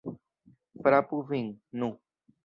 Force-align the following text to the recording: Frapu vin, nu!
Frapu 0.87 1.19
vin, 1.29 1.47
nu! 1.83 1.91